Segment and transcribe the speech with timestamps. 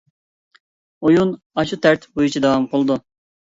[1.09, 3.01] ئويۇن ئاشۇ تەرتىپ بويىچە داۋام قىلىدۇ.